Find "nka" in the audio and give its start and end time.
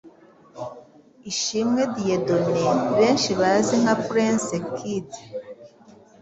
3.83-3.95